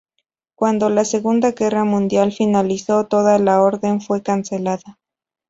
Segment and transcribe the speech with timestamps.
[0.57, 4.97] Cuando la Segunda Guerra Mundial finalizó, toda la orden fue cancelada.